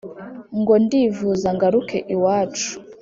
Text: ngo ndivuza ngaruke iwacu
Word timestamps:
ngo 0.59 0.73
ndivuza 0.83 1.47
ngaruke 1.55 1.97
iwacu 2.15 2.69